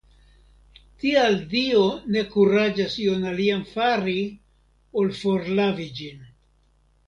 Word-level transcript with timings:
Tial 1.03 1.37
Dio 1.51 1.83
ne 2.15 2.23
kuraĝas 2.33 2.97
ion 3.05 3.29
alian 3.35 3.63
fari, 3.77 4.19
ol 5.05 5.15
forlavi 5.23 5.91
ĝin! 6.03 6.29